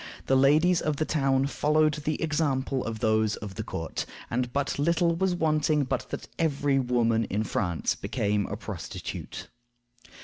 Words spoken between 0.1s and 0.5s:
The